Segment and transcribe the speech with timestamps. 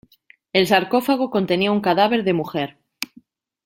[0.53, 2.77] El sarcófago contenía un cadáver de mujer.